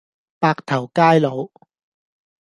[0.39, 1.51] 白頭偕老